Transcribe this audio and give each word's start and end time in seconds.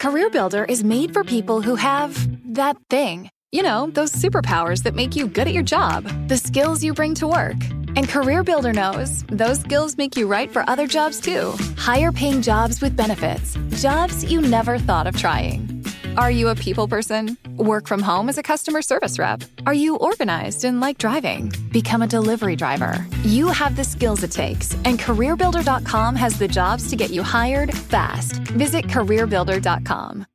CareerBuilder 0.00 0.64
is 0.66 0.82
made 0.82 1.12
for 1.12 1.22
people 1.22 1.60
who 1.60 1.74
have 1.74 2.16
that 2.54 2.78
thing. 2.88 3.28
You 3.52 3.62
know, 3.62 3.90
those 3.92 4.10
superpowers 4.10 4.82
that 4.84 4.94
make 4.94 5.14
you 5.14 5.26
good 5.26 5.46
at 5.46 5.52
your 5.52 5.62
job, 5.62 6.04
the 6.26 6.38
skills 6.38 6.82
you 6.82 6.94
bring 6.94 7.14
to 7.16 7.26
work. 7.26 7.60
And 7.96 8.08
CareerBuilder 8.08 8.74
knows 8.74 9.24
those 9.24 9.60
skills 9.60 9.98
make 9.98 10.16
you 10.16 10.26
right 10.26 10.50
for 10.50 10.64
other 10.70 10.86
jobs 10.86 11.20
too. 11.20 11.52
Higher 11.76 12.12
paying 12.12 12.40
jobs 12.40 12.80
with 12.80 12.96
benefits, 12.96 13.58
jobs 13.82 14.24
you 14.24 14.40
never 14.40 14.78
thought 14.78 15.06
of 15.06 15.18
trying. 15.18 15.69
Are 16.16 16.30
you 16.30 16.48
a 16.48 16.54
people 16.54 16.88
person? 16.88 17.36
Work 17.56 17.86
from 17.86 18.02
home 18.02 18.28
as 18.28 18.36
a 18.36 18.42
customer 18.42 18.82
service 18.82 19.18
rep? 19.18 19.44
Are 19.66 19.74
you 19.74 19.96
organized 19.96 20.64
and 20.64 20.80
like 20.80 20.98
driving? 20.98 21.52
Become 21.72 22.02
a 22.02 22.06
delivery 22.06 22.56
driver. 22.56 23.06
You 23.22 23.48
have 23.48 23.76
the 23.76 23.84
skills 23.84 24.22
it 24.22 24.32
takes, 24.32 24.74
and 24.84 24.98
CareerBuilder.com 24.98 26.16
has 26.16 26.38
the 26.38 26.48
jobs 26.48 26.88
to 26.90 26.96
get 26.96 27.10
you 27.10 27.22
hired 27.22 27.72
fast. 27.74 28.38
Visit 28.56 28.86
CareerBuilder.com. 28.86 30.26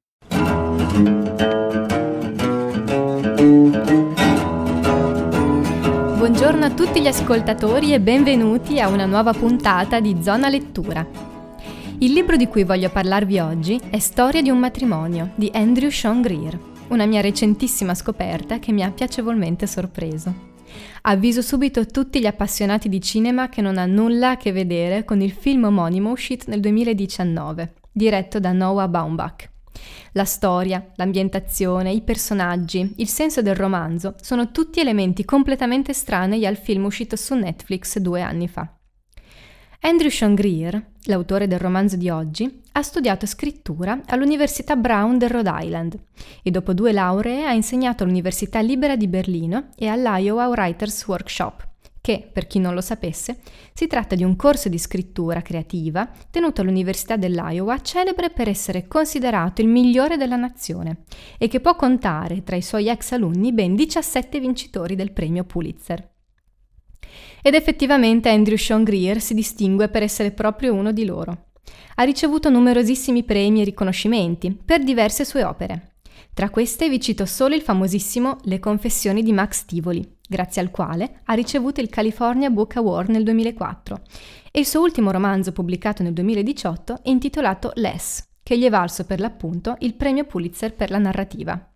Buongiorno 6.17 6.66
a 6.66 6.70
tutti 6.72 7.02
gli 7.02 7.08
ascoltatori 7.08 7.94
e 7.94 8.00
benvenuti 8.00 8.80
a 8.80 8.88
una 8.88 9.05
nuova 9.05 9.34
puntata 9.34 10.00
di 10.00 10.17
Zona 10.22 10.48
Lettura. 10.50 11.34
Il 11.99 12.12
libro 12.12 12.35
di 12.35 12.48
cui 12.48 12.66
voglio 12.66 12.90
parlarvi 12.90 13.40
oggi 13.40 13.80
è 13.90 13.99
Storia 13.99 14.41
di 14.41 14.49
un 14.49 14.59
matrimonio 14.59 15.31
di 15.36 15.49
Andrew 15.53 15.90
Sean 15.90 16.22
Greer, 16.22 16.59
una 16.90 17.05
mia 17.05 17.22
recentissima 17.22 17.95
scoperta 17.95 18.59
che 18.59 18.73
mi 18.73 18.84
ha 18.84 18.91
piacevolmente 18.91 19.66
sorpreso. 19.66 20.53
Avviso 21.03 21.41
subito 21.41 21.86
tutti 21.86 22.20
gli 22.20 22.26
appassionati 22.26 22.89
di 22.89 23.00
cinema 23.00 23.48
che 23.48 23.62
non 23.62 23.77
ha 23.77 23.86
nulla 23.86 24.31
a 24.31 24.38
che 24.38 24.52
vedere 24.52 25.05
con 25.05 25.22
il 25.22 25.31
film 25.31 25.63
omonimo 25.63 26.12
uscito 26.12 26.50
nel 26.50 26.59
2019, 26.59 27.76
diretto 27.94 28.41
da 28.41 28.52
Noah 28.52 28.89
Baumbach. 28.89 29.50
La 30.12 30.25
storia, 30.25 30.91
l'ambientazione, 30.95 31.91
i 31.91 32.02
personaggi, 32.02 32.94
il 32.98 33.08
senso 33.08 33.41
del 33.41 33.55
romanzo 33.55 34.16
sono 34.20 34.52
tutti 34.52 34.81
elementi 34.81 35.23
completamente 35.23 35.92
estranei 35.92 36.45
al 36.45 36.58
film 36.58 36.83
uscito 36.83 37.16
su 37.16 37.36
Netflix 37.36 38.00
due 38.00 38.22
anni 38.22 38.50
fa. 38.50 38.70
Andrew 39.81 40.09
Sean 40.09 40.33
Greer, 40.33 40.94
l'autore 41.08 41.48
del 41.48 41.59
romanzo 41.59 41.95
di 41.95 42.09
oggi, 42.09 42.61
ha 42.73 42.81
studiato 42.81 43.25
scrittura 43.25 44.02
all'Università 44.08 44.75
Brown 44.75 45.17
del 45.17 45.30
Rhode 45.30 45.52
Island 45.53 46.00
e 46.44 46.52
dopo 46.52 46.73
due 46.73 46.92
lauree 46.92 47.45
ha 47.45 47.53
insegnato 47.53 48.03
all'Università 48.03 48.59
Libera 48.59 48.95
di 48.95 49.08
Berlino 49.08 49.70
e 49.76 49.88
all'Iowa 49.88 50.48
Writers 50.48 51.08
Workshop, 51.08 51.67
che, 52.02 52.30
per 52.31 52.48
chi 52.48 52.59
non 52.59 52.73
lo 52.73 52.81
sapesse, 52.81 53.39
si 53.73 53.88
tratta 53.88 54.16
di 54.16 54.23
un 54.23 54.36
corso 54.36 54.70
di 54.70 54.78
scrittura 54.78 55.42
creativa 55.42 56.09
tenuto 56.30 56.61
all'Università 56.61 57.16
dell'Iowa, 57.16 57.81
celebre 57.81 58.30
per 58.30 58.48
essere 58.48 58.88
considerato 58.88 59.61
il 59.61 59.67
migliore 59.67 60.17
della 60.17 60.36
nazione 60.36 61.03
e 61.38 61.48
che 61.48 61.59
può 61.59 61.76
contare 61.76 62.44
tra 62.44 62.56
i 62.56 62.61
suoi 62.61 62.89
ex 62.89 63.11
alunni 63.14 63.53
ben 63.53 63.76
17 63.76 64.39
vincitori 64.39 64.95
del 64.95 65.11
premio 65.11 65.45
Pulitzer. 65.45 66.14
Ed 67.41 67.53
effettivamente 67.53 68.30
Andrew 68.30 68.58
Sean 68.58 68.83
Greer 68.83 69.21
si 69.21 69.33
distingue 69.33 69.89
per 69.89 70.03
essere 70.03 70.31
proprio 70.31 70.73
uno 70.73 70.91
di 70.91 71.05
loro. 71.05 71.47
Ha 71.95 72.03
ricevuto 72.03 72.49
numerosissimi 72.49 73.23
premi 73.23 73.61
e 73.61 73.66
riconoscimenti 73.66 74.52
per 74.52 74.83
diverse 74.83 75.25
sue 75.25 75.43
opere. 75.43 75.95
Tra 76.33 76.49
queste 76.49 76.89
vi 76.89 76.99
cito 76.99 77.25
solo 77.25 77.55
il 77.55 77.61
famosissimo 77.61 78.38
Le 78.43 78.59
confessioni 78.59 79.23
di 79.23 79.31
Max 79.31 79.63
Tivoli, 79.63 80.05
grazie 80.27 80.61
al 80.61 80.69
quale 80.69 81.21
ha 81.23 81.33
ricevuto 81.33 81.80
il 81.80 81.89
California 81.89 82.49
Book 82.49 82.75
Award 82.75 83.09
nel 83.09 83.23
2004, 83.23 84.02
e 84.52 84.59
il 84.59 84.66
suo 84.66 84.81
ultimo 84.81 85.11
romanzo 85.11 85.53
pubblicato 85.53 86.03
nel 86.03 86.13
2018 86.13 87.02
intitolato 87.03 87.71
Less, 87.75 88.23
che 88.43 88.58
gli 88.58 88.66
è 88.66 88.69
valso 88.69 89.05
per 89.05 89.21
l'appunto 89.21 89.75
il 89.80 89.93
premio 89.95 90.25
Pulitzer 90.25 90.73
per 90.73 90.89
la 90.89 90.97
narrativa. 90.97 91.69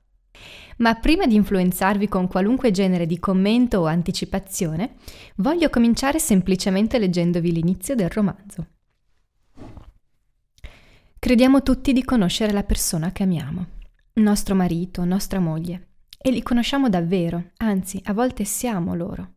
Ma 0.79 0.95
prima 0.95 1.25
di 1.25 1.35
influenzarvi 1.35 2.07
con 2.07 2.27
qualunque 2.27 2.71
genere 2.71 3.05
di 3.05 3.19
commento 3.19 3.79
o 3.79 3.85
anticipazione, 3.85 4.95
voglio 5.37 5.69
cominciare 5.69 6.19
semplicemente 6.19 6.97
leggendovi 6.99 7.51
l'inizio 7.51 7.95
del 7.95 8.09
romanzo. 8.09 8.67
Crediamo 11.19 11.61
tutti 11.63 11.91
di 11.91 12.03
conoscere 12.03 12.53
la 12.53 12.63
persona 12.63 13.11
che 13.11 13.23
amiamo, 13.23 13.67
nostro 14.13 14.55
marito, 14.55 15.03
nostra 15.03 15.39
moglie. 15.39 15.87
E 16.17 16.31
li 16.31 16.41
conosciamo 16.41 16.87
davvero, 16.87 17.51
anzi, 17.57 18.01
a 18.05 18.13
volte 18.13 18.45
siamo 18.45 18.95
loro. 18.95 19.35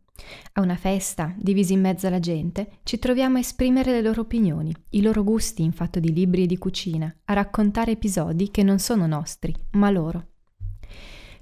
A 0.53 0.61
una 0.61 0.77
festa, 0.77 1.33
divisi 1.37 1.73
in 1.73 1.81
mezzo 1.81 2.07
alla 2.07 2.19
gente, 2.19 2.79
ci 2.83 2.99
troviamo 2.99 3.35
a 3.35 3.41
esprimere 3.41 3.91
le 3.91 4.01
loro 4.01 4.21
opinioni, 4.21 4.73
i 4.91 5.01
loro 5.01 5.23
gusti 5.23 5.63
in 5.63 5.73
fatto 5.73 5.99
di 5.99 6.13
libri 6.13 6.43
e 6.43 6.45
di 6.45 6.57
cucina, 6.57 7.13
a 7.25 7.33
raccontare 7.33 7.91
episodi 7.91 8.49
che 8.49 8.63
non 8.63 8.79
sono 8.79 9.07
nostri, 9.07 9.53
ma 9.71 9.89
loro. 9.89 10.32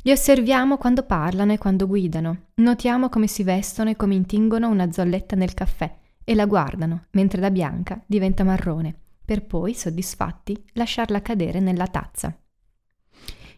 Li 0.03 0.11
osserviamo 0.11 0.77
quando 0.77 1.03
parlano 1.03 1.53
e 1.53 1.59
quando 1.59 1.85
guidano, 1.85 2.47
notiamo 2.55 3.07
come 3.09 3.27
si 3.27 3.43
vestono 3.43 3.91
e 3.91 3.95
come 3.95 4.15
intingono 4.15 4.67
una 4.67 4.91
zolletta 4.91 5.35
nel 5.35 5.53
caffè 5.53 5.95
e 6.23 6.33
la 6.33 6.47
guardano, 6.47 7.05
mentre 7.11 7.39
da 7.39 7.51
bianca 7.51 8.01
diventa 8.07 8.43
marrone, 8.43 8.95
per 9.23 9.45
poi, 9.45 9.75
soddisfatti, 9.75 10.59
lasciarla 10.73 11.21
cadere 11.21 11.59
nella 11.59 11.85
tazza. 11.85 12.35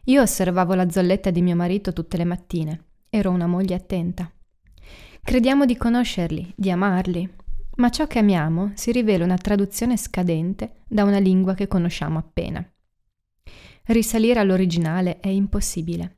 Io 0.08 0.22
osservavo 0.22 0.74
la 0.74 0.90
zolletta 0.90 1.30
di 1.30 1.42
mio 1.42 1.56
marito 1.56 1.94
tutte 1.94 2.18
le 2.18 2.26
mattine. 2.26 2.84
Ero 3.10 3.32
una 3.32 3.48
moglie 3.48 3.76
attenta. 3.76 4.30
Crediamo 5.22 5.66
di 5.66 5.78
conoscerli, 5.78 6.52
di 6.58 6.70
amarli, 6.70 7.36
ma 7.78 7.90
ciò 7.90 8.06
che 8.06 8.20
amiamo 8.20 8.72
si 8.76 8.92
rivela 8.92 9.24
una 9.24 9.38
traduzione 9.38 9.96
scadente 9.96 10.82
da 10.90 11.06
una 11.06 11.20
lingua 11.20 11.54
che 11.54 11.68
conosciamo 11.68 12.20
appena. 12.20 12.70
Risalire 13.86 14.42
all'originale 14.42 15.22
è 15.22 15.30
impossibile. 15.30 16.18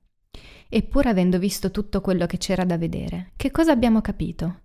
Eppur 0.78 1.08
avendo 1.08 1.40
visto 1.40 1.72
tutto 1.72 2.02
quello 2.02 2.26
che 2.26 2.36
c'era 2.36 2.66
da 2.66 2.78
vedere, 2.78 3.32
che 3.38 3.50
cosa 3.50 3.72
abbiamo 3.72 4.02
capito? 4.02 4.64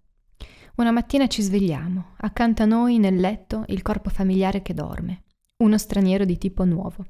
Una 0.78 0.90
mattina 0.90 1.28
ci 1.28 1.40
svegliamo, 1.40 2.16
accanto 2.16 2.64
a 2.64 2.66
noi 2.66 2.98
nel 2.98 3.14
letto 3.14 3.62
il 3.68 3.80
corpo 3.80 4.10
familiare 4.10 4.60
che 4.60 4.74
dorme, 4.74 5.22
uno 5.58 5.78
straniero 5.78 6.24
di 6.24 6.36
tipo 6.36 6.64
nuovo. 6.64 7.06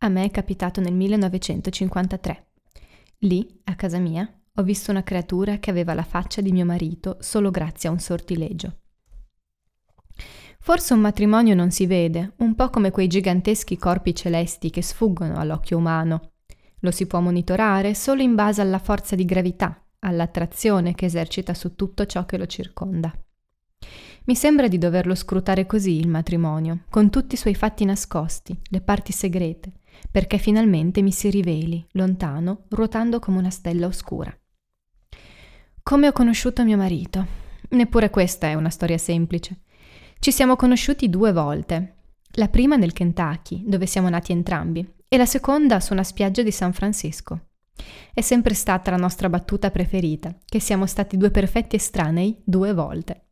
A 0.00 0.10
me 0.10 0.24
è 0.24 0.30
capitato 0.30 0.82
nel 0.82 0.92
1953. 0.92 2.50
Lì, 3.20 3.62
a 3.64 3.74
casa 3.76 3.96
mia, 3.96 4.30
ho 4.56 4.62
visto 4.62 4.90
una 4.90 5.04
creatura 5.04 5.56
che 5.56 5.70
aveva 5.70 5.94
la 5.94 6.04
faccia 6.04 6.42
di 6.42 6.52
mio 6.52 6.66
marito 6.66 7.16
solo 7.20 7.50
grazie 7.50 7.88
a 7.88 7.92
un 7.92 7.98
sortilegio. 7.98 8.80
Forse 10.60 10.92
un 10.92 11.00
matrimonio 11.00 11.54
non 11.54 11.70
si 11.70 11.86
vede, 11.86 12.34
un 12.40 12.56
po' 12.56 12.68
come 12.68 12.90
quei 12.90 13.06
giganteschi 13.06 13.78
corpi 13.78 14.14
celesti 14.14 14.68
che 14.68 14.82
sfuggono 14.82 15.38
all'occhio 15.38 15.78
umano. 15.78 16.31
Lo 16.84 16.90
si 16.90 17.06
può 17.06 17.20
monitorare 17.20 17.94
solo 17.94 18.22
in 18.22 18.34
base 18.34 18.60
alla 18.60 18.80
forza 18.80 19.14
di 19.14 19.24
gravità, 19.24 19.84
all'attrazione 20.00 20.94
che 20.94 21.06
esercita 21.06 21.54
su 21.54 21.76
tutto 21.76 22.06
ciò 22.06 22.26
che 22.26 22.36
lo 22.36 22.46
circonda. 22.46 23.12
Mi 24.24 24.34
sembra 24.34 24.66
di 24.66 24.78
doverlo 24.78 25.14
scrutare 25.14 25.64
così 25.66 25.96
il 25.96 26.08
matrimonio, 26.08 26.80
con 26.90 27.08
tutti 27.10 27.34
i 27.34 27.38
suoi 27.38 27.54
fatti 27.54 27.84
nascosti, 27.84 28.56
le 28.70 28.80
parti 28.80 29.12
segrete, 29.12 29.72
perché 30.10 30.38
finalmente 30.38 31.02
mi 31.02 31.12
si 31.12 31.30
riveli, 31.30 31.84
lontano, 31.92 32.64
ruotando 32.70 33.20
come 33.20 33.38
una 33.38 33.50
stella 33.50 33.86
oscura. 33.86 34.36
Come 35.84 36.08
ho 36.08 36.12
conosciuto 36.12 36.64
mio 36.64 36.76
marito? 36.76 37.26
Neppure 37.70 38.10
questa 38.10 38.48
è 38.48 38.54
una 38.54 38.70
storia 38.70 38.98
semplice. 38.98 39.62
Ci 40.18 40.32
siamo 40.32 40.56
conosciuti 40.56 41.08
due 41.08 41.32
volte. 41.32 41.94
La 42.36 42.48
prima 42.48 42.76
nel 42.76 42.92
Kentucky, 42.92 43.62
dove 43.66 43.86
siamo 43.86 44.08
nati 44.08 44.32
entrambi, 44.32 44.88
e 45.12 45.18
la 45.18 45.26
seconda 45.26 45.78
su 45.78 45.92
una 45.92 46.04
spiaggia 46.04 46.42
di 46.42 46.50
San 46.50 46.72
Francisco. 46.72 47.48
È 48.14 48.22
sempre 48.22 48.54
stata 48.54 48.90
la 48.90 48.96
nostra 48.96 49.28
battuta 49.28 49.70
preferita, 49.70 50.34
che 50.42 50.58
siamo 50.58 50.86
stati 50.86 51.18
due 51.18 51.30
perfetti 51.30 51.76
estranei 51.76 52.40
due 52.42 52.72
volte. 52.72 53.26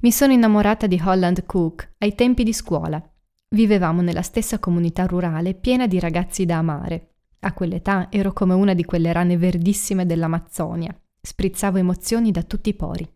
Mi 0.00 0.10
sono 0.10 0.32
innamorata 0.32 0.86
di 0.86 0.98
Holland 1.04 1.44
Cook 1.44 1.96
ai 1.98 2.14
tempi 2.14 2.44
di 2.44 2.54
scuola 2.54 2.98
Vivevamo 3.50 4.00
nella 4.00 4.22
stessa 4.22 4.58
comunità 4.58 5.04
rurale 5.04 5.52
piena 5.52 5.86
di 5.86 6.00
ragazzi 6.00 6.46
da 6.46 6.56
amare. 6.56 7.16
A 7.40 7.52
quell'età 7.52 8.06
ero 8.10 8.32
come 8.32 8.54
una 8.54 8.72
di 8.72 8.86
quelle 8.86 9.12
rane 9.12 9.36
verdissime 9.36 10.06
dell'Amazzonia. 10.06 10.98
Sprizzavo 11.20 11.76
emozioni 11.76 12.30
da 12.30 12.42
tutti 12.42 12.70
i 12.70 12.74
pori. 12.74 13.06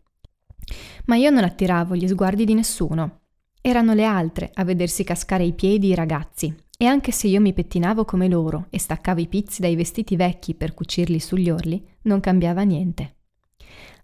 Ma 1.07 1.17
io 1.17 1.31
non 1.31 1.45
attiravo 1.45 1.97
gli 1.97 2.09
sguardi 2.09 2.45
di 2.45 2.53
nessuno. 2.53 3.21
Erano 3.63 3.95
le 3.95 4.05
altre 4.05 4.51
a 4.53 4.65
vedersi 4.65 5.03
cascare 5.03 5.45
ai 5.45 5.55
piedi 5.55 5.89
i 5.89 5.95
ragazzi, 5.95 6.55
e 6.77 6.87
anche 6.87 7.13
se 7.13 7.29
io 7.29 7.41
mi 7.41 7.53
pettinavo 7.53 8.05
come 8.05 8.29
loro 8.29 8.67
e 8.71 8.79
staccavo 8.79 9.21
i 9.21 9.29
pizzi 9.29 9.61
dai 9.61 9.77
vestiti 9.77 10.17
vecchi 10.17 10.55
per 10.55 10.75
cucirli 10.75 11.21
sugli 11.21 11.51
orli, 11.51 11.85
non 12.03 12.21
cambiava 12.21 12.63
niente. 12.63 13.17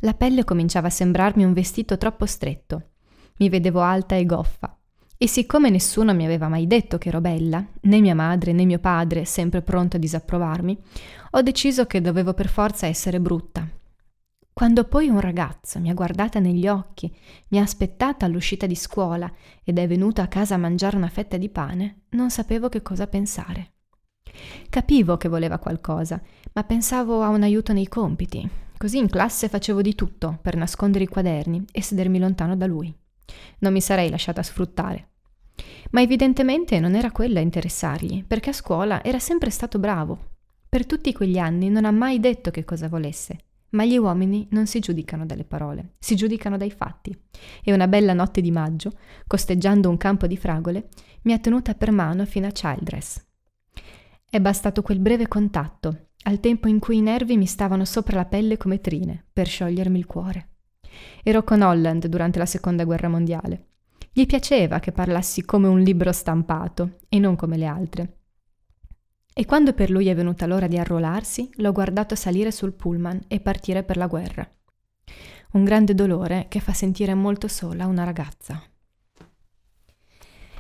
La 0.00 0.14
pelle 0.14 0.44
cominciava 0.44 0.86
a 0.86 0.90
sembrarmi 0.90 1.44
un 1.44 1.52
vestito 1.52 1.98
troppo 1.98 2.26
stretto. 2.26 2.90
Mi 3.38 3.48
vedevo 3.48 3.80
alta 3.80 4.14
e 4.16 4.24
goffa, 4.24 4.80
e 5.22 5.28
siccome 5.28 5.68
nessuno 5.68 6.14
mi 6.14 6.24
aveva 6.24 6.48
mai 6.48 6.66
detto 6.66 6.96
che 6.96 7.08
ero 7.08 7.20
bella, 7.20 7.62
né 7.82 8.00
mia 8.00 8.14
madre 8.14 8.52
né 8.52 8.64
mio 8.64 8.78
padre, 8.78 9.26
sempre 9.26 9.60
pronto 9.60 9.96
a 9.96 9.98
disapprovarmi, 9.98 10.78
ho 11.32 11.42
deciso 11.42 11.84
che 11.84 12.00
dovevo 12.00 12.32
per 12.32 12.48
forza 12.48 12.86
essere 12.86 13.20
brutta. 13.20 13.69
Quando 14.60 14.84
poi 14.84 15.08
un 15.08 15.20
ragazzo 15.20 15.80
mi 15.80 15.88
ha 15.88 15.94
guardata 15.94 16.38
negli 16.38 16.68
occhi, 16.68 17.10
mi 17.48 17.58
ha 17.58 17.62
aspettata 17.62 18.26
all'uscita 18.26 18.66
di 18.66 18.74
scuola 18.74 19.32
ed 19.64 19.78
è 19.78 19.88
venuto 19.88 20.20
a 20.20 20.26
casa 20.26 20.56
a 20.56 20.58
mangiare 20.58 20.98
una 20.98 21.08
fetta 21.08 21.38
di 21.38 21.48
pane, 21.48 22.02
non 22.10 22.28
sapevo 22.28 22.68
che 22.68 22.82
cosa 22.82 23.06
pensare. 23.06 23.72
Capivo 24.68 25.16
che 25.16 25.30
voleva 25.30 25.56
qualcosa, 25.56 26.20
ma 26.52 26.62
pensavo 26.64 27.22
a 27.22 27.30
un 27.30 27.42
aiuto 27.42 27.72
nei 27.72 27.88
compiti. 27.88 28.46
Così 28.76 28.98
in 28.98 29.08
classe 29.08 29.48
facevo 29.48 29.80
di 29.80 29.94
tutto 29.94 30.38
per 30.42 30.56
nascondere 30.56 31.04
i 31.04 31.08
quaderni 31.08 31.64
e 31.72 31.80
sedermi 31.80 32.18
lontano 32.18 32.54
da 32.54 32.66
lui. 32.66 32.94
Non 33.60 33.72
mi 33.72 33.80
sarei 33.80 34.10
lasciata 34.10 34.42
sfruttare. 34.42 35.12
Ma 35.92 36.02
evidentemente 36.02 36.78
non 36.80 36.96
era 36.96 37.12
quello 37.12 37.38
a 37.38 37.42
interessargli, 37.42 38.26
perché 38.26 38.50
a 38.50 38.52
scuola 38.52 39.02
era 39.02 39.20
sempre 39.20 39.48
stato 39.48 39.78
bravo. 39.78 40.32
Per 40.68 40.84
tutti 40.84 41.14
quegli 41.14 41.38
anni 41.38 41.70
non 41.70 41.86
ha 41.86 41.90
mai 41.90 42.20
detto 42.20 42.50
che 42.50 42.66
cosa 42.66 42.88
volesse. 42.88 43.44
Ma 43.70 43.84
gli 43.84 43.96
uomini 43.96 44.48
non 44.50 44.66
si 44.66 44.80
giudicano 44.80 45.24
dalle 45.24 45.44
parole, 45.44 45.94
si 45.98 46.16
giudicano 46.16 46.56
dai 46.56 46.70
fatti. 46.70 47.16
E 47.62 47.72
una 47.72 47.86
bella 47.86 48.12
notte 48.12 48.40
di 48.40 48.50
maggio, 48.50 48.92
costeggiando 49.26 49.88
un 49.88 49.96
campo 49.96 50.26
di 50.26 50.36
fragole, 50.36 50.88
mi 51.22 51.32
ha 51.32 51.38
tenuta 51.38 51.74
per 51.74 51.92
mano 51.92 52.24
fino 52.24 52.46
a 52.46 52.50
Childress. 52.50 53.24
È 54.28 54.40
bastato 54.40 54.82
quel 54.82 54.98
breve 54.98 55.28
contatto, 55.28 56.08
al 56.24 56.40
tempo 56.40 56.68
in 56.68 56.78
cui 56.78 56.98
i 56.98 57.02
nervi 57.02 57.36
mi 57.36 57.46
stavano 57.46 57.84
sopra 57.84 58.16
la 58.16 58.26
pelle 58.26 58.56
come 58.56 58.80
trine, 58.80 59.24
per 59.32 59.46
sciogliermi 59.46 59.98
il 59.98 60.06
cuore. 60.06 60.48
Ero 61.22 61.44
con 61.44 61.62
Holland 61.62 62.06
durante 62.06 62.38
la 62.38 62.46
seconda 62.46 62.84
guerra 62.84 63.08
mondiale. 63.08 63.66
Gli 64.12 64.26
piaceva 64.26 64.80
che 64.80 64.92
parlassi 64.92 65.44
come 65.44 65.68
un 65.68 65.80
libro 65.80 66.12
stampato 66.12 66.98
e 67.08 67.18
non 67.18 67.36
come 67.36 67.56
le 67.56 67.66
altre. 67.66 68.19
E 69.32 69.46
quando 69.46 69.72
per 69.72 69.90
lui 69.90 70.08
è 70.08 70.14
venuta 70.14 70.46
l'ora 70.46 70.66
di 70.66 70.76
arruolarsi, 70.76 71.50
l'ho 71.54 71.72
guardato 71.72 72.14
salire 72.14 72.50
sul 72.50 72.72
pullman 72.72 73.24
e 73.28 73.40
partire 73.40 73.82
per 73.82 73.96
la 73.96 74.06
guerra. 74.06 74.48
Un 75.52 75.64
grande 75.64 75.94
dolore 75.94 76.46
che 76.48 76.60
fa 76.60 76.72
sentire 76.72 77.14
molto 77.14 77.48
sola 77.48 77.86
una 77.86 78.04
ragazza. 78.04 78.62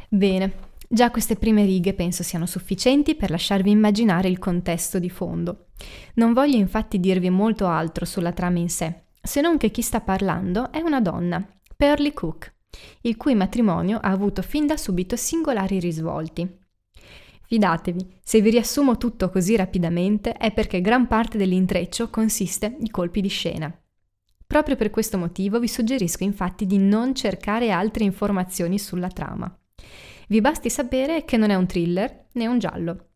Bene, 0.08 0.52
già 0.88 1.10
queste 1.10 1.36
prime 1.36 1.64
righe 1.64 1.94
penso 1.94 2.22
siano 2.22 2.46
sufficienti 2.46 3.14
per 3.14 3.30
lasciarvi 3.30 3.70
immaginare 3.70 4.28
il 4.28 4.38
contesto 4.38 4.98
di 4.98 5.10
fondo. 5.10 5.66
Non 6.14 6.32
voglio 6.32 6.56
infatti 6.56 6.98
dirvi 6.98 7.30
molto 7.30 7.66
altro 7.66 8.04
sulla 8.04 8.32
trama 8.32 8.58
in 8.58 8.68
sé, 8.68 9.02
se 9.22 9.40
non 9.40 9.56
che 9.58 9.70
chi 9.70 9.82
sta 9.82 10.00
parlando 10.00 10.72
è 10.72 10.80
una 10.80 11.00
donna, 11.00 11.46
Pearlie 11.76 12.12
Cook, 12.12 12.52
il 13.02 13.16
cui 13.16 13.34
matrimonio 13.34 13.98
ha 13.98 14.10
avuto 14.10 14.42
fin 14.42 14.66
da 14.66 14.76
subito 14.76 15.14
singolari 15.14 15.78
risvolti. 15.78 16.58
Fidatevi, 17.50 18.20
se 18.22 18.40
vi 18.40 18.50
riassumo 18.50 18.96
tutto 18.96 19.28
così 19.28 19.56
rapidamente 19.56 20.34
è 20.34 20.52
perché 20.52 20.80
gran 20.80 21.08
parte 21.08 21.36
dell'intreccio 21.36 22.08
consiste 22.08 22.76
di 22.78 22.88
colpi 22.90 23.20
di 23.20 23.26
scena. 23.26 23.76
Proprio 24.46 24.76
per 24.76 24.90
questo 24.90 25.18
motivo 25.18 25.58
vi 25.58 25.66
suggerisco 25.66 26.22
infatti 26.22 26.64
di 26.64 26.78
non 26.78 27.12
cercare 27.12 27.72
altre 27.72 28.04
informazioni 28.04 28.78
sulla 28.78 29.08
trama. 29.08 29.52
Vi 30.28 30.40
basti 30.40 30.70
sapere 30.70 31.24
che 31.24 31.36
non 31.36 31.50
è 31.50 31.56
un 31.56 31.66
thriller 31.66 32.26
né 32.34 32.46
un 32.46 32.60
giallo. 32.60 33.08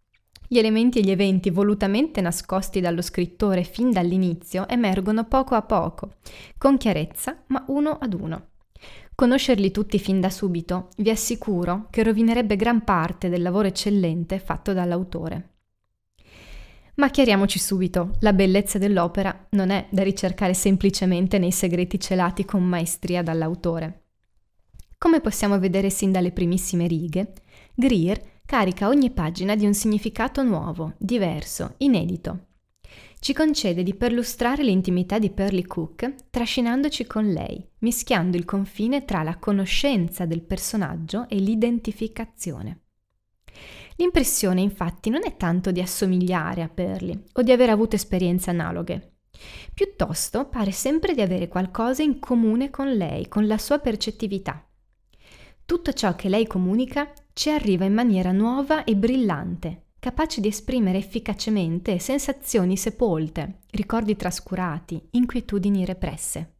Gli 0.48 0.58
elementi 0.58 0.98
e 0.98 1.02
gli 1.02 1.12
eventi 1.12 1.50
volutamente 1.50 2.20
nascosti 2.20 2.80
dallo 2.80 3.02
scrittore 3.02 3.62
fin 3.62 3.92
dall'inizio 3.92 4.66
emergono 4.66 5.28
poco 5.28 5.54
a 5.54 5.62
poco, 5.62 6.16
con 6.58 6.76
chiarezza, 6.76 7.44
ma 7.46 7.64
uno 7.68 7.98
ad 8.00 8.12
uno. 8.14 8.48
Conoscerli 9.14 9.70
tutti 9.70 10.00
fin 10.00 10.20
da 10.20 10.28
subito 10.28 10.88
vi 10.96 11.10
assicuro 11.10 11.86
che 11.90 12.02
rovinerebbe 12.02 12.56
gran 12.56 12.82
parte 12.82 13.28
del 13.28 13.42
lavoro 13.42 13.68
eccellente 13.68 14.40
fatto 14.40 14.72
dall'autore. 14.72 15.50
Ma 16.96 17.10
chiariamoci 17.10 17.58
subito, 17.58 18.16
la 18.20 18.32
bellezza 18.32 18.78
dell'opera 18.78 19.46
non 19.50 19.70
è 19.70 19.86
da 19.90 20.02
ricercare 20.02 20.54
semplicemente 20.54 21.38
nei 21.38 21.52
segreti 21.52 21.98
celati 22.00 22.44
con 22.44 22.64
maestria 22.64 23.22
dall'autore. 23.22 24.02
Come 24.98 25.20
possiamo 25.20 25.58
vedere 25.58 25.90
sin 25.90 26.10
dalle 26.10 26.32
primissime 26.32 26.88
righe, 26.88 27.34
Greer 27.74 28.20
carica 28.44 28.88
ogni 28.88 29.10
pagina 29.10 29.54
di 29.54 29.64
un 29.66 29.74
significato 29.74 30.42
nuovo, 30.42 30.94
diverso, 30.98 31.74
inedito. 31.78 32.46
Ci 33.24 33.32
concede 33.32 33.82
di 33.82 33.94
perlustrare 33.94 34.62
l'intimità 34.62 35.18
di 35.18 35.30
Pearlie 35.30 35.66
Cook 35.66 36.28
trascinandoci 36.28 37.06
con 37.06 37.24
lei, 37.24 37.66
mischiando 37.78 38.36
il 38.36 38.44
confine 38.44 39.06
tra 39.06 39.22
la 39.22 39.38
conoscenza 39.38 40.26
del 40.26 40.42
personaggio 40.42 41.26
e 41.30 41.36
l'identificazione. 41.36 42.82
L'impressione 43.96 44.60
infatti 44.60 45.08
non 45.08 45.22
è 45.24 45.38
tanto 45.38 45.70
di 45.70 45.80
assomigliare 45.80 46.60
a 46.60 46.68
Pearlie 46.68 47.22
o 47.32 47.40
di 47.40 47.50
aver 47.50 47.70
avuto 47.70 47.96
esperienze 47.96 48.50
analoghe. 48.50 49.20
Piuttosto 49.72 50.46
pare 50.50 50.70
sempre 50.70 51.14
di 51.14 51.22
avere 51.22 51.48
qualcosa 51.48 52.02
in 52.02 52.18
comune 52.18 52.68
con 52.68 52.92
lei, 52.92 53.26
con 53.28 53.46
la 53.46 53.56
sua 53.56 53.78
percettività. 53.78 54.62
Tutto 55.64 55.94
ciò 55.94 56.14
che 56.14 56.28
lei 56.28 56.46
comunica 56.46 57.10
ci 57.32 57.48
arriva 57.48 57.86
in 57.86 57.94
maniera 57.94 58.32
nuova 58.32 58.84
e 58.84 58.94
brillante, 58.94 59.83
capaci 60.04 60.42
di 60.42 60.48
esprimere 60.48 60.98
efficacemente 60.98 61.98
sensazioni 61.98 62.76
sepolte, 62.76 63.60
ricordi 63.70 64.14
trascurati, 64.16 65.02
inquietudini 65.12 65.82
represse. 65.86 66.56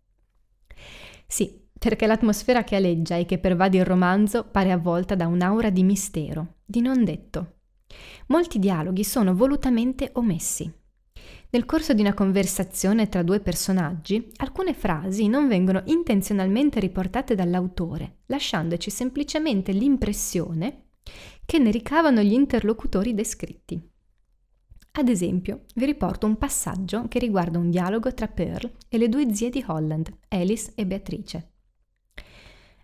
Sì, 1.27 1.61
perché 1.79 2.07
l'atmosfera 2.07 2.65
che 2.65 2.77
aleggia 2.77 3.17
e 3.17 3.27
che 3.27 3.37
pervade 3.37 3.77
il 3.77 3.85
romanzo 3.85 4.45
pare 4.45 4.73
avvolta 4.73 5.15
da 5.15 5.27
un'aura 5.27 5.69
di 5.69 5.83
mistero, 5.83 6.55
di 6.65 6.81
non 6.81 7.05
detto. 7.05 7.57
Molti 8.29 8.59
dialoghi 8.59 9.05
sono 9.05 9.35
volutamente 9.35 10.09
omessi. 10.15 10.73
Nel 11.51 11.67
corso 11.67 11.93
di 11.93 12.01
una 12.01 12.15
conversazione 12.15 13.11
tra 13.11 13.23
due 13.23 13.41
personaggi, 13.41 14.33
alcune 14.37 14.73
frasi 14.73 15.29
non 15.29 15.49
vengono 15.49 15.83
intenzionalmente 15.85 16.81
riportate 16.81 17.35
dall'autore, 17.35 18.21
lasciandoci 18.25 18.89
semplicemente 18.89 19.71
l'impressione 19.73 20.84
che 21.45 21.59
ne 21.59 21.71
ricavano 21.71 22.23
gli 22.23 22.33
interlocutori 22.33 23.15
descritti. 23.15 23.93
Ad 24.97 25.09
esempio, 25.09 25.65
vi 25.75 25.87
riporto 25.87 26.27
un 26.27 26.37
passaggio 26.37 27.09
che 27.09 27.19
riguarda 27.19 27.59
un 27.59 27.69
dialogo 27.69 28.15
tra 28.15 28.29
Pearl 28.29 28.71
e 28.89 28.97
le 28.97 29.09
due 29.09 29.35
zie 29.35 29.51
di 29.51 29.65
Holland, 29.67 30.09
Alice 30.29 30.73
e 30.77 30.87
Beatrice. 30.87 31.53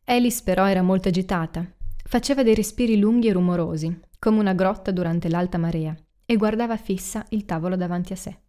Alice 0.05 0.43
però 0.43 0.67
era 0.67 0.83
molto 0.83 1.09
agitata, 1.09 1.65
faceva 2.05 2.43
dei 2.43 2.57
respiri 2.57 2.99
lunghi 2.99 3.29
e 3.29 3.33
rumorosi, 3.33 4.01
come 4.19 4.41
una 4.41 4.55
grotta 4.55 4.91
durante 4.91 5.29
l'alta 5.29 5.57
marea, 5.57 5.97
e 6.27 6.37
guardava 6.37 6.77
fissa 6.77 7.25
il 7.29 7.45
tavolo 7.45 7.77
davanti 7.77 8.13
a 8.13 8.17
sé. 8.17 8.41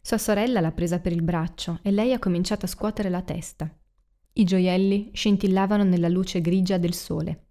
Sua 0.00 0.18
sorella 0.18 0.60
l'ha 0.60 0.72
presa 0.72 1.00
per 1.00 1.10
il 1.10 1.22
braccio 1.22 1.80
e 1.82 1.90
lei 1.90 2.12
ha 2.12 2.20
cominciato 2.20 2.66
a 2.66 2.68
scuotere 2.68 3.10
la 3.10 3.22
testa. 3.22 3.68
I 4.32 4.44
gioielli 4.44 5.10
scintillavano 5.12 5.82
nella 5.82 6.08
luce 6.08 6.40
grigia 6.40 6.78
del 6.78 6.94
sole 6.94 7.46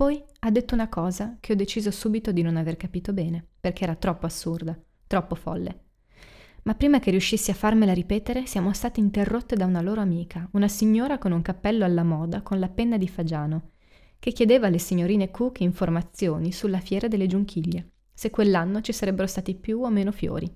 poi 0.00 0.24
ha 0.38 0.50
detto 0.50 0.72
una 0.72 0.88
cosa 0.88 1.36
che 1.40 1.52
ho 1.52 1.54
deciso 1.54 1.90
subito 1.90 2.32
di 2.32 2.40
non 2.40 2.56
aver 2.56 2.78
capito 2.78 3.12
bene, 3.12 3.46
perché 3.60 3.84
era 3.84 3.94
troppo 3.94 4.24
assurda, 4.24 4.74
troppo 5.06 5.34
folle. 5.34 5.88
Ma 6.62 6.74
prima 6.74 6.98
che 7.00 7.10
riuscissi 7.10 7.50
a 7.50 7.54
farmela 7.54 7.92
ripetere, 7.92 8.46
siamo 8.46 8.72
state 8.72 8.98
interrotte 8.98 9.56
da 9.56 9.66
una 9.66 9.82
loro 9.82 10.00
amica, 10.00 10.48
una 10.52 10.68
signora 10.68 11.18
con 11.18 11.32
un 11.32 11.42
cappello 11.42 11.84
alla 11.84 12.02
moda 12.02 12.40
con 12.40 12.58
la 12.58 12.70
penna 12.70 12.96
di 12.96 13.08
Fagiano, 13.08 13.72
che 14.18 14.32
chiedeva 14.32 14.68
alle 14.68 14.78
signorine 14.78 15.30
Cook 15.30 15.60
informazioni 15.60 16.50
sulla 16.50 16.80
fiera 16.80 17.06
delle 17.06 17.26
giunchiglie, 17.26 17.90
se 18.14 18.30
quell'anno 18.30 18.80
ci 18.80 18.94
sarebbero 18.94 19.26
stati 19.26 19.54
più 19.54 19.82
o 19.82 19.90
meno 19.90 20.12
fiori. 20.12 20.50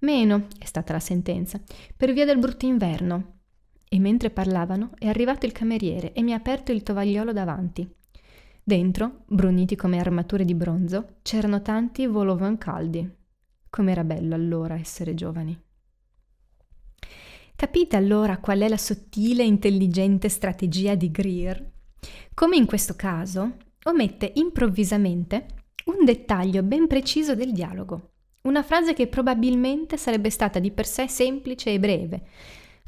Meno, 0.00 0.48
è 0.58 0.64
stata 0.64 0.92
la 0.92 0.98
sentenza, 0.98 1.60
per 1.96 2.12
via 2.12 2.24
del 2.24 2.40
brutto 2.40 2.66
inverno. 2.66 3.36
E 3.88 4.00
mentre 4.00 4.30
parlavano 4.30 4.90
è 4.98 5.06
arrivato 5.06 5.46
il 5.46 5.52
cameriere 5.52 6.12
e 6.12 6.22
mi 6.22 6.32
ha 6.32 6.36
aperto 6.38 6.72
il 6.72 6.82
tovagliolo 6.82 7.32
davanti. 7.32 8.00
Dentro, 8.64 9.24
bruniti 9.26 9.74
come 9.74 9.98
armature 9.98 10.44
di 10.44 10.54
bronzo, 10.54 11.16
c'erano 11.22 11.62
tanti 11.62 12.06
volovan 12.06 12.58
caldi. 12.58 13.10
Com'era 13.68 14.04
bello 14.04 14.36
allora 14.36 14.74
essere 14.74 15.14
giovani. 15.14 15.60
Capite 17.56 17.96
allora 17.96 18.38
qual 18.38 18.60
è 18.60 18.68
la 18.68 18.76
sottile 18.76 19.42
e 19.42 19.46
intelligente 19.46 20.28
strategia 20.28 20.94
di 20.94 21.10
Greer? 21.10 21.72
Come 22.34 22.56
in 22.56 22.66
questo 22.66 22.94
caso, 22.94 23.56
omette 23.84 24.30
improvvisamente 24.36 25.46
un 25.86 26.04
dettaglio 26.04 26.62
ben 26.62 26.86
preciso 26.86 27.34
del 27.34 27.52
dialogo, 27.52 28.10
una 28.42 28.62
frase 28.62 28.94
che 28.94 29.08
probabilmente 29.08 29.96
sarebbe 29.96 30.30
stata 30.30 30.60
di 30.60 30.70
per 30.70 30.86
sé 30.86 31.08
semplice 31.08 31.72
e 31.72 31.80
breve, 31.80 32.26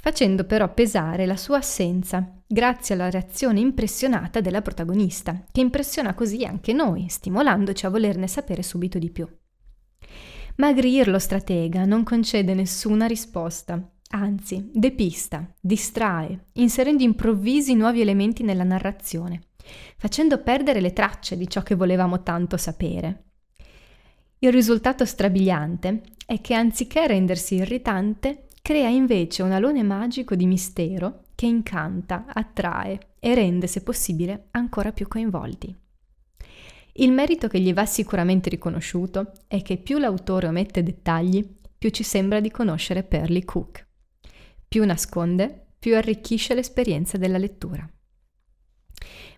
facendo 0.04 0.44
però 0.44 0.70
pesare 0.70 1.24
la 1.24 1.34
sua 1.34 1.56
assenza, 1.56 2.38
grazie 2.46 2.94
alla 2.94 3.08
reazione 3.08 3.60
impressionata 3.60 4.42
della 4.42 4.60
protagonista, 4.60 5.46
che 5.50 5.62
impressiona 5.62 6.12
così 6.12 6.44
anche 6.44 6.74
noi, 6.74 7.06
stimolandoci 7.08 7.86
a 7.86 7.88
volerne 7.88 8.28
sapere 8.28 8.62
subito 8.62 8.98
di 8.98 9.10
più. 9.10 9.26
Ma 10.56 10.74
Greer, 10.74 11.08
lo 11.08 11.18
stratega, 11.18 11.86
non 11.86 12.02
concede 12.02 12.52
nessuna 12.52 13.06
risposta, 13.06 13.82
anzi, 14.10 14.68
depista, 14.74 15.50
distrae, 15.58 16.48
inserendo 16.52 17.02
improvvisi 17.02 17.72
nuovi 17.72 18.02
elementi 18.02 18.42
nella 18.42 18.62
narrazione, 18.62 19.40
facendo 19.96 20.42
perdere 20.42 20.82
le 20.82 20.92
tracce 20.92 21.34
di 21.38 21.48
ciò 21.48 21.62
che 21.62 21.76
volevamo 21.76 22.22
tanto 22.22 22.58
sapere. 22.58 23.30
Il 24.40 24.52
risultato 24.52 25.06
strabiliante 25.06 26.02
è 26.26 26.42
che 26.42 26.52
anziché 26.52 27.06
rendersi 27.06 27.54
irritante, 27.54 28.48
crea 28.66 28.88
invece 28.88 29.42
un 29.42 29.52
alone 29.52 29.82
magico 29.82 30.34
di 30.34 30.46
mistero 30.46 31.24
che 31.34 31.44
incanta, 31.44 32.24
attrae 32.26 32.98
e 33.20 33.34
rende, 33.34 33.66
se 33.66 33.82
possibile, 33.82 34.46
ancora 34.52 34.90
più 34.90 35.06
coinvolti. 35.06 35.76
Il 36.94 37.12
merito 37.12 37.46
che 37.46 37.60
gli 37.60 37.74
va 37.74 37.84
sicuramente 37.84 38.48
riconosciuto 38.48 39.32
è 39.48 39.60
che 39.60 39.76
più 39.76 39.98
l'autore 39.98 40.46
omette 40.46 40.82
dettagli, 40.82 41.46
più 41.76 41.90
ci 41.90 42.02
sembra 42.02 42.40
di 42.40 42.50
conoscere 42.50 43.02
Perly 43.02 43.44
Cook. 43.44 43.86
Più 44.66 44.82
nasconde, 44.86 45.66
più 45.78 45.94
arricchisce 45.94 46.54
l'esperienza 46.54 47.18
della 47.18 47.36
lettura. 47.36 47.86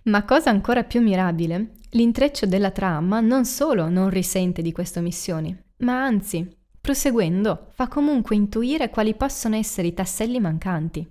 Ma 0.05 0.25
cosa 0.25 0.51
ancora 0.51 0.85
più 0.85 1.01
mirabile, 1.03 1.73
l'intreccio 1.91 2.47
della 2.47 2.71
trama 2.71 3.19
non 3.19 3.45
solo 3.45 3.89
non 3.89 4.09
risente 4.09 4.63
di 4.63 4.71
queste 4.71 5.01
omissioni, 5.01 5.65
ma 5.79 6.05
anzi, 6.05 6.49
proseguendo, 6.87 7.71
fa 7.73 7.89
comunque 7.89 8.37
intuire 8.37 8.91
quali 8.91 9.17
possono 9.17 9.57
essere 9.57 9.89
i 9.89 9.93
tasselli 9.93 10.39
mancanti. 10.39 11.05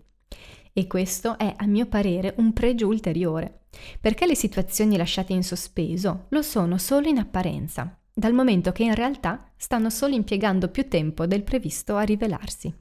E 0.72 0.88
questo 0.88 1.38
è, 1.38 1.54
a 1.54 1.66
mio 1.66 1.86
parere, 1.88 2.34
un 2.38 2.54
pregio 2.54 2.88
ulteriore, 2.88 3.66
perché 4.00 4.26
le 4.26 4.36
situazioni 4.36 4.96
lasciate 4.96 5.34
in 5.34 5.44
sospeso 5.44 6.28
lo 6.30 6.42
sono 6.42 6.78
solo 6.78 7.10
in 7.10 7.18
apparenza, 7.18 8.00
dal 8.14 8.32
momento 8.32 8.72
che 8.72 8.84
in 8.84 8.96
realtà 8.96 9.52
stanno 9.58 9.90
solo 9.90 10.16
impiegando 10.16 10.70
più 10.70 10.88
tempo 10.88 11.26
del 11.26 11.44
previsto 11.44 11.98
a 11.98 12.04
rivelarsi. 12.04 12.74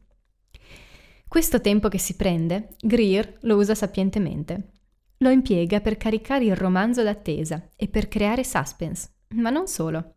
Questo 1.26 1.60
tempo 1.60 1.88
che 1.88 1.98
si 1.98 2.14
prende, 2.14 2.76
Greer 2.78 3.38
lo 3.40 3.56
usa 3.56 3.74
sapientemente. 3.74 4.70
Lo 5.16 5.30
impiega 5.30 5.80
per 5.80 5.96
caricare 5.96 6.44
il 6.44 6.54
romanzo 6.54 7.02
d'attesa 7.02 7.70
e 7.74 7.88
per 7.88 8.06
creare 8.06 8.44
suspense, 8.44 9.08
ma 9.30 9.50
non 9.50 9.66
solo. 9.66 10.14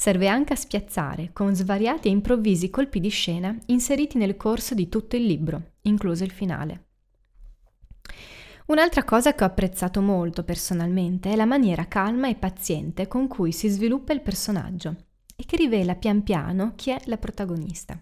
Serve 0.00 0.28
anche 0.28 0.52
a 0.52 0.56
spiazzare 0.56 1.30
con 1.32 1.56
svariati 1.56 2.06
e 2.06 2.12
improvvisi 2.12 2.70
colpi 2.70 3.00
di 3.00 3.08
scena 3.08 3.58
inseriti 3.66 4.16
nel 4.16 4.36
corso 4.36 4.72
di 4.72 4.88
tutto 4.88 5.16
il 5.16 5.24
libro, 5.24 5.72
incluso 5.82 6.22
il 6.22 6.30
finale. 6.30 6.84
Un'altra 8.66 9.02
cosa 9.02 9.34
che 9.34 9.42
ho 9.42 9.48
apprezzato 9.48 10.00
molto 10.00 10.44
personalmente 10.44 11.32
è 11.32 11.34
la 11.34 11.46
maniera 11.46 11.88
calma 11.88 12.28
e 12.28 12.36
paziente 12.36 13.08
con 13.08 13.26
cui 13.26 13.50
si 13.50 13.66
sviluppa 13.66 14.12
il 14.12 14.20
personaggio 14.20 14.94
e 15.34 15.44
che 15.44 15.56
rivela 15.56 15.96
pian 15.96 16.22
piano 16.22 16.74
chi 16.76 16.90
è 16.90 17.00
la 17.06 17.18
protagonista. 17.18 18.00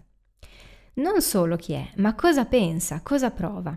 Non 0.95 1.19
solo 1.19 1.55
chi 1.55 1.73
è, 1.73 1.89
ma 1.95 2.13
cosa 2.13 2.45
pensa, 2.45 3.01
cosa 3.01 3.31
prova. 3.31 3.75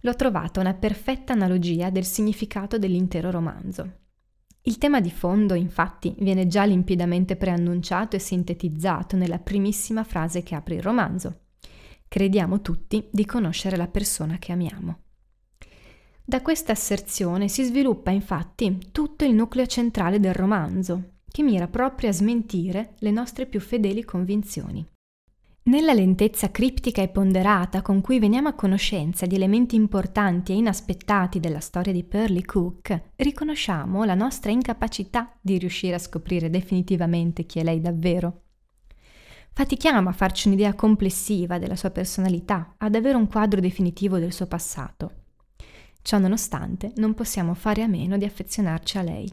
L'ho 0.00 0.16
trovata 0.16 0.60
una 0.60 0.72
perfetta 0.72 1.34
analogia 1.34 1.90
del 1.90 2.06
significato 2.06 2.78
dell'intero 2.78 3.30
romanzo. 3.30 4.06
Il 4.62 4.78
tema 4.78 5.00
di 5.00 5.10
fondo, 5.10 5.54
infatti, 5.54 6.14
viene 6.18 6.46
già 6.46 6.64
limpidamente 6.64 7.36
preannunciato 7.36 8.16
e 8.16 8.18
sintetizzato 8.18 9.16
nella 9.16 9.38
primissima 9.38 10.04
frase 10.04 10.42
che 10.42 10.54
apre 10.54 10.74
il 10.74 10.82
romanzo. 10.82 11.40
Crediamo 12.06 12.60
tutti 12.60 13.06
di 13.10 13.24
conoscere 13.24 13.76
la 13.76 13.88
persona 13.88 14.38
che 14.38 14.52
amiamo. 14.52 15.00
Da 16.24 16.42
questa 16.42 16.72
asserzione 16.72 17.48
si 17.48 17.64
sviluppa 17.64 18.10
infatti 18.10 18.78
tutto 18.92 19.24
il 19.24 19.32
nucleo 19.32 19.66
centrale 19.66 20.20
del 20.20 20.34
romanzo, 20.34 21.20
che 21.30 21.42
mira 21.42 21.68
proprio 21.68 22.10
a 22.10 22.12
smentire 22.12 22.94
le 22.98 23.10
nostre 23.10 23.46
più 23.46 23.60
fedeli 23.60 24.04
convinzioni. 24.04 24.86
Nella 25.68 25.92
lentezza 25.92 26.50
criptica 26.50 27.02
e 27.02 27.08
ponderata 27.08 27.82
con 27.82 28.00
cui 28.00 28.18
veniamo 28.18 28.48
a 28.48 28.54
conoscenza 28.54 29.26
di 29.26 29.34
elementi 29.34 29.76
importanti 29.76 30.52
e 30.52 30.56
inaspettati 30.56 31.40
della 31.40 31.60
storia 31.60 31.92
di 31.92 32.04
Pearlie 32.04 32.42
Cook, 32.46 33.10
riconosciamo 33.16 34.04
la 34.04 34.14
nostra 34.14 34.50
incapacità 34.50 35.30
di 35.38 35.58
riuscire 35.58 35.96
a 35.96 35.98
scoprire 35.98 36.48
definitivamente 36.48 37.44
chi 37.44 37.58
è 37.58 37.64
lei 37.64 37.82
davvero. 37.82 38.44
Fatichiamo 39.52 40.08
a 40.08 40.12
farci 40.12 40.48
un'idea 40.48 40.72
complessiva 40.72 41.58
della 41.58 41.76
sua 41.76 41.90
personalità, 41.90 42.76
ad 42.78 42.94
avere 42.94 43.18
un 43.18 43.28
quadro 43.28 43.60
definitivo 43.60 44.18
del 44.18 44.32
suo 44.32 44.46
passato. 44.46 45.12
Ciò 46.00 46.16
nonostante, 46.16 46.92
non 46.96 47.12
possiamo 47.12 47.52
fare 47.52 47.82
a 47.82 47.88
meno 47.88 48.16
di 48.16 48.24
affezionarci 48.24 48.96
a 48.96 49.02
lei. 49.02 49.30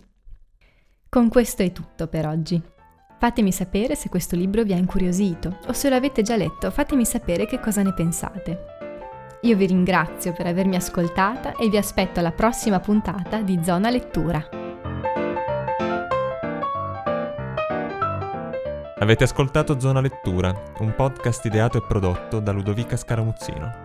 Con 1.07 1.29
questo 1.29 1.63
è 1.63 1.71
tutto 1.71 2.07
per 2.07 2.27
oggi. 2.27 2.61
Fatemi 3.17 3.51
sapere 3.51 3.95
se 3.95 4.09
questo 4.09 4.35
libro 4.35 4.63
vi 4.63 4.73
ha 4.73 4.77
incuriosito 4.77 5.59
o 5.67 5.73
se 5.73 5.89
lo 5.89 5.95
avete 5.95 6.21
già 6.21 6.35
letto, 6.35 6.69
fatemi 6.69 7.05
sapere 7.05 7.45
che 7.45 7.59
cosa 7.59 7.81
ne 7.81 7.93
pensate. 7.93 8.65
Io 9.41 9.55
vi 9.55 9.67
ringrazio 9.67 10.33
per 10.33 10.47
avermi 10.47 10.75
ascoltata 10.75 11.55
e 11.55 11.69
vi 11.69 11.77
aspetto 11.77 12.19
alla 12.19 12.31
prossima 12.31 12.79
puntata 12.79 13.41
di 13.41 13.59
Zona 13.63 13.89
Lettura. 13.89 14.43
Avete 18.97 19.23
ascoltato 19.23 19.79
Zona 19.79 20.01
Lettura, 20.01 20.53
un 20.79 20.95
podcast 20.95 21.45
ideato 21.45 21.77
e 21.77 21.83
prodotto 21.87 22.39
da 22.39 22.51
Ludovica 22.51 22.97
Scaramuzzino. 22.97 23.84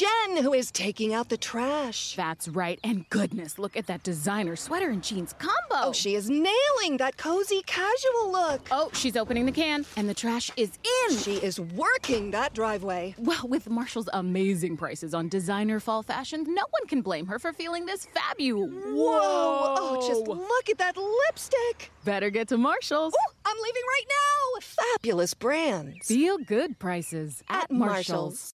Jen, 0.00 0.42
who 0.42 0.54
is 0.54 0.70
taking 0.70 1.12
out 1.12 1.28
the 1.28 1.36
trash. 1.36 2.16
That's 2.16 2.48
right. 2.48 2.80
And 2.82 3.06
goodness, 3.10 3.58
look 3.58 3.76
at 3.76 3.86
that 3.88 4.02
designer 4.02 4.56
sweater 4.56 4.88
and 4.88 5.02
jeans 5.02 5.34
combo. 5.34 5.88
Oh, 5.88 5.92
she 5.92 6.14
is 6.14 6.30
nailing 6.30 6.96
that 6.96 7.18
cozy 7.18 7.60
casual 7.66 8.32
look. 8.32 8.66
Oh, 8.70 8.88
she's 8.94 9.14
opening 9.14 9.44
the 9.44 9.52
can, 9.52 9.84
and 9.98 10.08
the 10.08 10.14
trash 10.14 10.50
is 10.56 10.78
in. 11.10 11.18
She 11.18 11.34
is 11.34 11.60
working 11.60 12.30
that 12.30 12.54
driveway. 12.54 13.14
Well, 13.18 13.46
with 13.46 13.68
Marshall's 13.68 14.08
amazing 14.14 14.78
prices 14.78 15.12
on 15.12 15.28
designer 15.28 15.80
fall 15.80 16.02
fashions, 16.02 16.48
no 16.48 16.64
one 16.70 16.88
can 16.88 17.02
blame 17.02 17.26
her 17.26 17.38
for 17.38 17.52
feeling 17.52 17.84
this 17.84 18.06
fabulous. 18.06 18.70
Whoa! 18.72 19.74
Oh, 19.76 20.08
just 20.08 20.26
look 20.26 20.70
at 20.70 20.78
that 20.78 20.96
lipstick. 20.96 21.90
Better 22.06 22.30
get 22.30 22.48
to 22.48 22.56
Marshall's. 22.56 23.12
Ooh, 23.12 23.32
I'm 23.44 23.56
leaving 23.62 23.82
right 23.86 24.06
now. 24.08 24.60
Fabulous 24.62 25.34
brands. 25.34 26.06
Feel 26.08 26.38
good 26.38 26.78
prices 26.78 27.42
at, 27.50 27.64
at 27.64 27.70
Marshall's. 27.70 27.98
Marshall's. 28.08 28.40